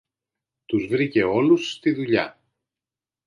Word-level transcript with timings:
Τους 0.65 0.87
βρήκε 0.87 1.23
όλους 1.23 1.71
στη 1.71 1.91
δουλειά. 1.93 2.39